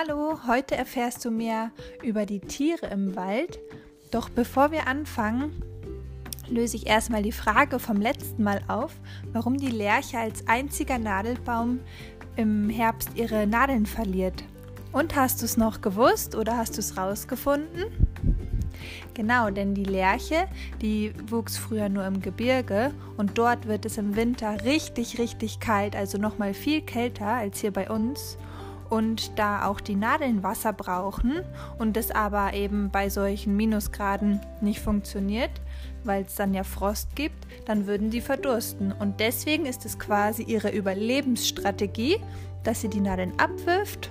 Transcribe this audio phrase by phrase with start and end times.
[0.00, 1.72] Hallo, heute erfährst du mehr
[2.04, 3.58] über die Tiere im Wald.
[4.12, 5.60] Doch bevor wir anfangen,
[6.48, 8.92] löse ich erstmal die Frage vom letzten Mal auf,
[9.32, 11.80] warum die Lerche als einziger Nadelbaum
[12.36, 14.44] im Herbst ihre Nadeln verliert.
[14.92, 17.86] Und hast du es noch gewusst oder hast du es rausgefunden?
[19.14, 20.46] Genau, denn die Lerche,
[20.80, 25.96] die wuchs früher nur im Gebirge und dort wird es im Winter richtig, richtig kalt,
[25.96, 28.38] also nochmal viel kälter als hier bei uns
[28.90, 31.42] und da auch die Nadeln Wasser brauchen
[31.78, 35.50] und es aber eben bei solchen Minusgraden nicht funktioniert,
[36.04, 38.92] weil es dann ja Frost gibt, dann würden die verdursten.
[38.92, 42.18] Und deswegen ist es quasi ihre Überlebensstrategie,
[42.64, 44.10] dass sie die Nadeln abwirft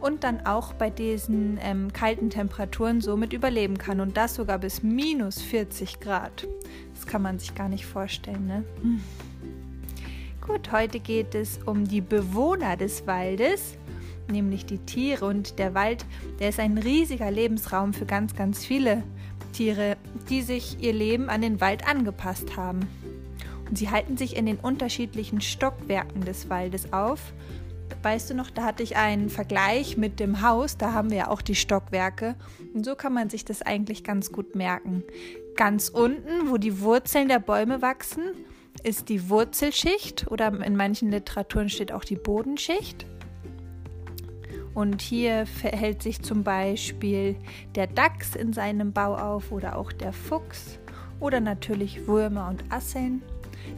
[0.00, 4.00] und dann auch bei diesen ähm, kalten Temperaturen somit überleben kann.
[4.00, 6.46] Und das sogar bis minus 40 Grad.
[6.94, 8.64] Das kann man sich gar nicht vorstellen, ne?
[10.46, 13.76] Gut, heute geht es um die Bewohner des Waldes
[14.28, 15.26] nämlich die Tiere.
[15.26, 16.04] Und der Wald,
[16.40, 19.02] der ist ein riesiger Lebensraum für ganz, ganz viele
[19.52, 19.96] Tiere,
[20.28, 22.80] die sich ihr Leben an den Wald angepasst haben.
[23.68, 27.20] Und sie halten sich in den unterschiedlichen Stockwerken des Waldes auf.
[28.02, 31.28] Weißt du noch, da hatte ich einen Vergleich mit dem Haus, da haben wir ja
[31.28, 32.36] auch die Stockwerke.
[32.74, 35.02] Und so kann man sich das eigentlich ganz gut merken.
[35.56, 38.22] Ganz unten, wo die Wurzeln der Bäume wachsen,
[38.82, 43.06] ist die Wurzelschicht oder in manchen Literaturen steht auch die Bodenschicht.
[44.76, 47.36] Und hier verhält sich zum Beispiel
[47.76, 50.78] der Dachs in seinem Bau auf oder auch der Fuchs
[51.18, 53.22] oder natürlich Würmer und Asseln.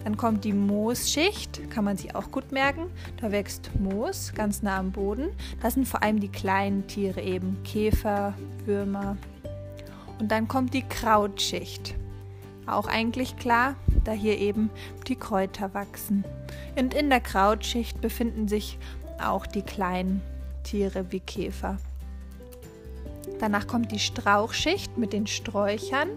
[0.02, 2.86] Dann kommt die Moosschicht, kann man sich auch gut merken.
[3.20, 5.28] Da wächst Moos ganz nah am Boden.
[5.62, 9.16] Das sind vor allem die kleinen Tiere eben, Käfer, Würmer.
[10.18, 11.94] Und dann kommt die Krautschicht.
[12.66, 14.68] Auch eigentlich klar, da hier eben
[15.06, 16.24] die Kräuter wachsen.
[16.76, 18.80] Und in der Krautschicht befinden sich
[19.20, 20.22] auch die kleinen
[20.62, 21.78] Tiere wie Käfer.
[23.38, 26.08] Danach kommt die Strauchschicht mit den Sträuchern.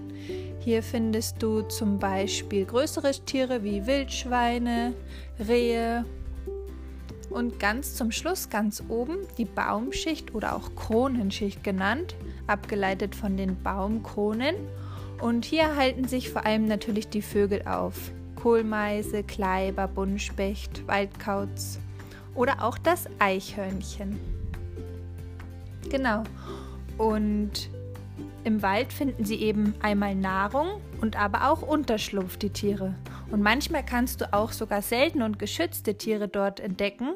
[0.60, 4.94] Hier findest du zum Beispiel größere Tiere wie Wildschweine,
[5.40, 6.06] Rehe
[7.30, 12.16] und ganz zum Schluss, ganz oben, die Baumschicht oder auch Kronenschicht genannt,
[12.48, 14.56] abgeleitet von den Baumkronen.
[15.22, 18.12] Und hier halten sich vor allem natürlich die Vögel auf.
[18.36, 21.80] Kohlmeise, Kleiber, Buntspecht, Waldkauz
[22.34, 24.41] oder auch das Eichhörnchen.
[25.91, 26.24] Genau.
[26.97, 27.69] Und
[28.44, 32.96] im Wald finden sie eben einmal Nahrung und aber auch Unterschlupf, die Tiere.
[33.29, 37.09] Und manchmal kannst du auch sogar seltene und geschützte Tiere dort entdecken.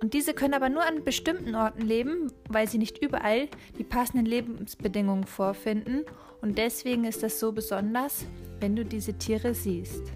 [0.00, 4.26] Und diese können aber nur an bestimmten Orten leben, weil sie nicht überall die passenden
[4.26, 6.04] Lebensbedingungen vorfinden.
[6.40, 8.26] Und deswegen ist das so besonders,
[8.60, 10.12] wenn du diese Tiere siehst.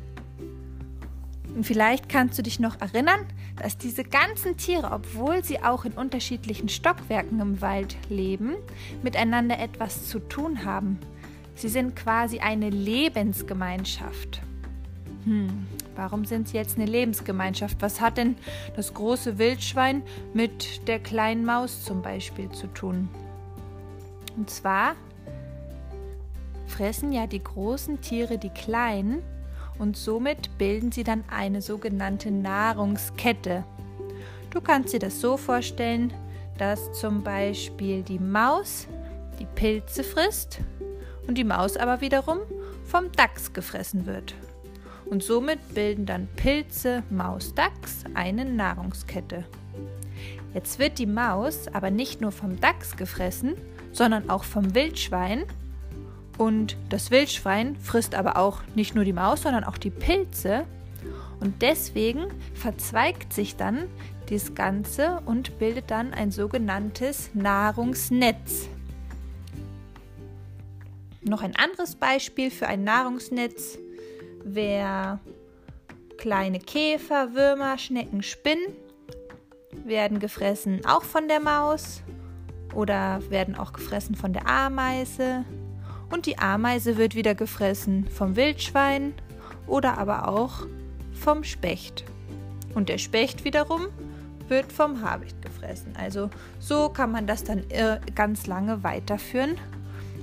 [1.55, 3.21] Und vielleicht kannst du dich noch erinnern,
[3.57, 8.55] dass diese ganzen Tiere, obwohl sie auch in unterschiedlichen Stockwerken im Wald leben,
[9.03, 10.99] miteinander etwas zu tun haben.
[11.55, 14.41] Sie sind quasi eine Lebensgemeinschaft.
[15.25, 17.77] Hm, warum sind sie jetzt eine Lebensgemeinschaft?
[17.81, 18.37] Was hat denn
[18.75, 20.03] das große Wildschwein
[20.33, 23.09] mit der kleinen Maus zum Beispiel zu tun?
[24.37, 24.97] Und zwar
[26.67, 29.23] fressen ja die großen Tiere die kleinen
[29.79, 33.65] und somit bilden sie dann eine sogenannte Nahrungskette.
[34.51, 36.13] Du kannst dir das so vorstellen,
[36.59, 38.87] dass zum Beispiel die Maus
[39.39, 40.61] die Pilze frisst
[41.27, 42.39] und die Maus aber wiederum
[42.85, 44.35] vom Dachs gefressen wird.
[45.07, 49.45] Und somit bilden dann Pilze, Maus, Dachs eine Nahrungskette.
[50.55, 53.55] Jetzt wird die Maus aber nicht nur vom Dachs gefressen,
[53.93, 55.45] sondern auch vom Wildschwein
[56.39, 60.65] und das Wildschwein frisst aber auch nicht nur die Maus, sondern auch die Pilze.
[61.41, 63.89] Und deswegen verzweigt sich dann
[64.31, 68.69] das Ganze und bildet dann ein sogenanntes Nahrungsnetz.
[71.23, 73.79] Noch ein anderes Beispiel für ein Nahrungsnetz
[74.45, 75.21] wäre
[76.17, 78.67] kleine Käfer, Würmer, Schnecken, Spinnen
[79.85, 82.03] werden gefressen auch von der Maus
[82.75, 85.45] oder werden auch gefressen von der Ameise,
[86.13, 89.15] und die Ameise wird wieder gefressen vom Wildschwein
[89.67, 90.67] oder aber auch
[91.13, 92.05] vom Specht.
[92.75, 93.87] Und der Specht wiederum
[94.49, 95.95] wird vom Habicht gefressen.
[95.97, 99.57] Also so kann man das dann äh, ganz lange weiterführen.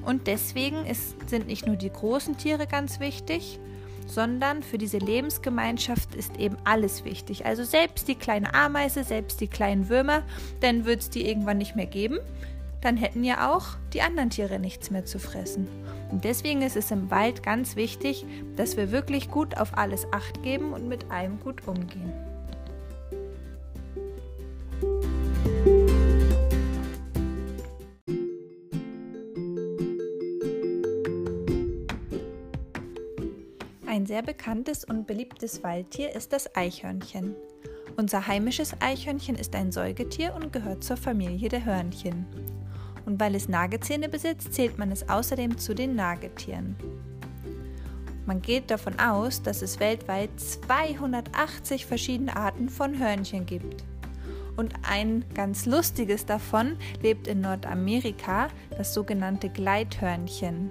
[0.05, 3.59] Und deswegen ist, sind nicht nur die großen Tiere ganz wichtig,
[4.07, 7.45] sondern für diese Lebensgemeinschaft ist eben alles wichtig.
[7.45, 10.23] Also selbst die kleine Ameise, selbst die kleinen Würmer,
[10.61, 12.19] dann wird es die irgendwann nicht mehr geben
[12.81, 15.67] dann hätten ja auch die anderen Tiere nichts mehr zu fressen.
[16.11, 20.41] Und deswegen ist es im Wald ganz wichtig, dass wir wirklich gut auf alles acht
[20.43, 22.13] geben und mit allem gut umgehen.
[33.85, 37.35] Ein sehr bekanntes und beliebtes Waldtier ist das Eichhörnchen.
[37.97, 42.25] Unser heimisches Eichhörnchen ist ein Säugetier und gehört zur Familie der Hörnchen.
[43.09, 46.75] Und weil es Nagezähne besitzt, zählt man es außerdem zu den Nagetieren.
[48.27, 53.83] Man geht davon aus, dass es weltweit 280 verschiedene Arten von Hörnchen gibt.
[54.57, 60.69] Und ein ganz lustiges davon lebt in Nordamerika, das sogenannte Gleithörnchen.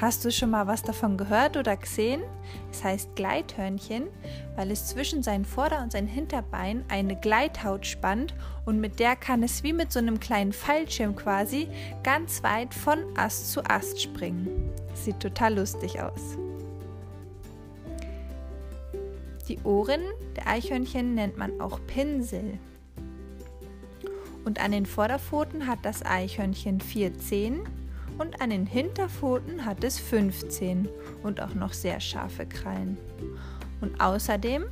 [0.00, 2.22] Hast du schon mal was davon gehört oder gesehen?
[2.70, 4.08] Es heißt Gleithörnchen,
[4.56, 8.34] weil es zwischen seinen Vorder- und sein Hinterbein eine Gleithaut spannt
[8.64, 11.68] und mit der kann es wie mit so einem kleinen Fallschirm quasi
[12.02, 14.70] ganz weit von Ast zu Ast springen.
[14.94, 16.36] Sieht total lustig aus.
[19.48, 20.02] Die Ohren
[20.36, 22.58] der Eichhörnchen nennt man auch Pinsel.
[24.44, 27.60] Und an den Vorderpfoten hat das Eichhörnchen vier Zehen
[28.18, 30.88] und an den Hinterpfoten hat es 15
[31.22, 32.96] und auch noch sehr scharfe Krallen.
[33.80, 34.64] Und außerdem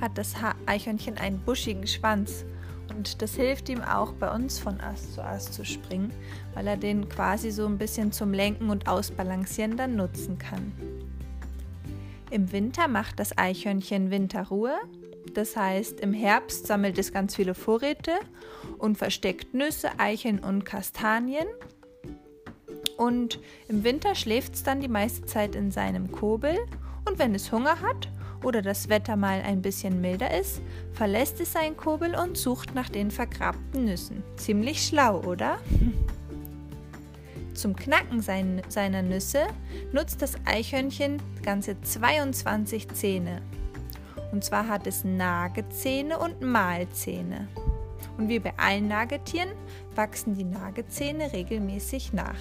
[0.00, 0.34] hat das
[0.66, 2.44] Eichhörnchen einen buschigen Schwanz
[2.90, 6.12] und das hilft ihm auch bei uns von Ast zu Ast zu springen,
[6.54, 10.72] weil er den quasi so ein bisschen zum Lenken und Ausbalancieren dann nutzen kann.
[12.30, 14.74] Im Winter macht das Eichhörnchen Winterruhe
[15.36, 18.12] das heißt, im Herbst sammelt es ganz viele Vorräte
[18.78, 21.46] und versteckt Nüsse, Eicheln und Kastanien.
[22.96, 26.56] Und im Winter schläft es dann die meiste Zeit in seinem Kobel.
[27.06, 28.08] Und wenn es Hunger hat
[28.42, 30.60] oder das Wetter mal ein bisschen milder ist,
[30.92, 34.22] verlässt es seinen Kobel und sucht nach den vergrabten Nüssen.
[34.36, 35.58] Ziemlich schlau, oder?
[37.54, 39.46] Zum Knacken sein, seiner Nüsse
[39.92, 43.40] nutzt das Eichhörnchen ganze 22 Zähne.
[44.30, 47.48] Und zwar hat es Nagezähne und Mahlzähne.
[48.18, 49.50] Und wie bei allen Nagetieren
[49.94, 52.38] wachsen die Nagezähne regelmäßig nach.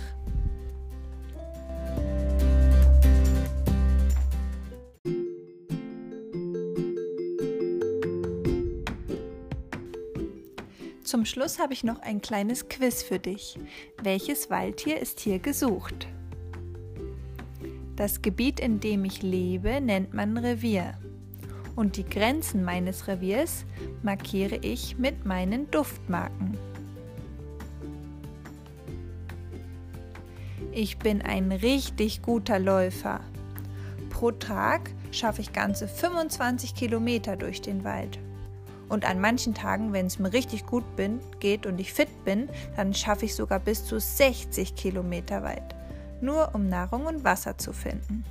[11.03, 13.59] Zum Schluss habe ich noch ein kleines Quiz für dich.
[14.01, 16.07] Welches Waldtier ist hier gesucht?
[17.95, 20.97] Das Gebiet, in dem ich lebe, nennt man Revier
[21.75, 23.65] und die Grenzen meines Reviers
[24.01, 26.57] markiere ich mit meinen Duftmarken.
[30.71, 33.21] Ich bin ein richtig guter Läufer.
[34.09, 38.19] Pro Tag schaffe ich ganze 25 Kilometer durch den Wald.
[38.87, 42.49] Und an manchen Tagen, wenn es mir richtig gut bin, geht und ich fit bin,
[42.75, 45.75] dann schaffe ich sogar bis zu 60 Kilometer weit.
[46.21, 48.23] Nur um Nahrung und Wasser zu finden.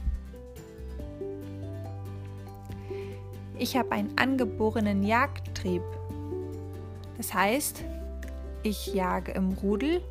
[3.58, 5.82] Ich habe einen angeborenen Jagdtrieb.
[7.16, 7.84] Das heißt,
[8.62, 10.02] ich jage im Rudel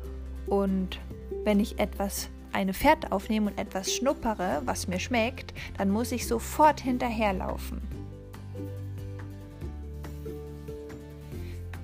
[0.46, 0.98] und
[1.44, 6.26] wenn ich etwas eine Fährte aufnehme und etwas schnuppere, was mir schmeckt, dann muss ich
[6.26, 7.82] sofort hinterherlaufen.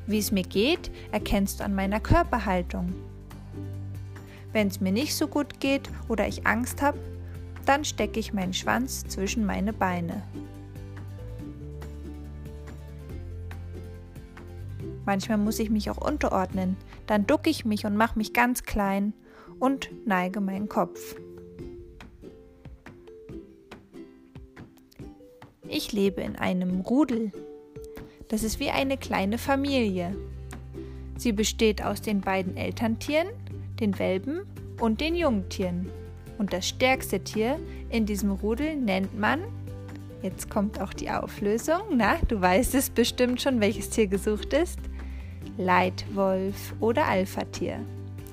[0.07, 2.93] Wie es mir geht, erkennst du an meiner Körperhaltung.
[4.53, 6.99] Wenn es mir nicht so gut geht oder ich Angst habe,
[7.67, 10.23] dann stecke ich meinen Schwanz zwischen meine Beine.
[15.11, 16.77] Manchmal muss ich mich auch unterordnen.
[17.09, 19.13] Dann ducke ich mich und mache mich ganz klein
[19.59, 21.17] und neige meinen Kopf.
[25.67, 27.33] Ich lebe in einem Rudel.
[28.29, 30.15] Das ist wie eine kleine Familie.
[31.17, 33.31] Sie besteht aus den beiden Elterntieren,
[33.81, 34.43] den Welpen
[34.79, 35.91] und den Jungtieren.
[36.39, 39.43] Und das stärkste Tier in diesem Rudel nennt man,
[40.23, 44.79] jetzt kommt auch die Auflösung, na, du weißt es bestimmt schon, welches Tier gesucht ist,
[45.59, 47.81] Leitwolf oder Alphatier.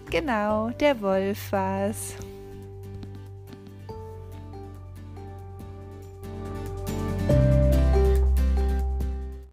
[0.09, 2.15] Genau, der Wolf war's.